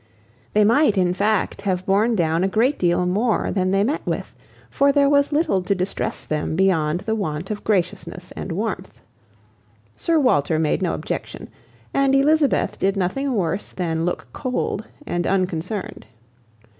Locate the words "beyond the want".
6.55-7.51